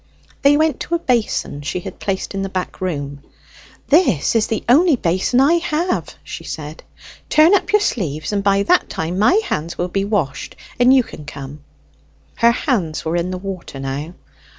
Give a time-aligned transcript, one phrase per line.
[0.41, 3.21] They went to a basin she had placed in the back room.
[3.87, 6.81] "This is the only basin I have," she said.
[7.29, 11.03] "Turn up your sleeves, and by that time my hands will be washed, and you
[11.03, 11.63] can come."
[12.37, 14.15] Her hands were in the water now.